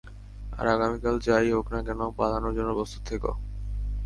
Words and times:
আর 0.51 0.65
আগামীকাল 0.67 1.15
যা-ই 1.19 1.49
হোক 1.51 1.67
না 1.73 1.79
কেন, 1.83 1.99
পালানোর 2.17 2.53
জন্য 2.55 2.69
প্রস্তুত 2.73 3.01
থেকো। 3.07 3.31